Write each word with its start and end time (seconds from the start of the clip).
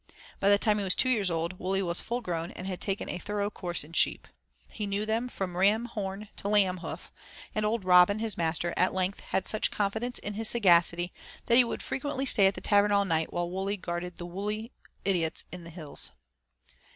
By 0.39 0.49
the 0.49 0.57
time 0.57 0.79
he 0.79 0.83
was 0.83 0.95
two 0.95 1.09
years 1.09 1.29
old 1.29 1.59
Wully 1.59 1.83
was 1.83 2.01
full 2.01 2.21
grown 2.21 2.49
and 2.53 2.65
had 2.65 2.81
taken 2.81 3.07
a 3.07 3.19
thorough 3.19 3.51
course 3.51 3.83
in 3.83 3.93
sheep. 3.93 4.27
He 4.67 4.87
knew 4.87 5.05
them 5.05 5.29
from 5.29 5.55
ram 5.55 5.85
horn 5.85 6.27
to 6.37 6.47
lamb 6.47 6.77
hoof, 6.77 7.11
and 7.53 7.67
old 7.67 7.85
Robin, 7.85 8.17
his 8.17 8.35
master, 8.35 8.73
at 8.75 8.95
length 8.95 9.19
had 9.19 9.47
such 9.47 9.69
confidence 9.69 10.17
in 10.17 10.33
his 10.33 10.49
sagacity 10.49 11.13
that 11.45 11.57
he 11.57 11.63
would 11.63 11.83
frequently 11.83 12.25
stay 12.25 12.47
at 12.47 12.55
the 12.55 12.61
tavern 12.61 12.91
all 12.91 13.05
night 13.05 13.31
while 13.31 13.47
Wully 13.51 13.77
guarded 13.77 14.17
the 14.17 14.25
woolly 14.25 14.71
idiots 15.05 15.45
in 15.51 15.65
the 15.65 15.69
hills. 15.69 16.09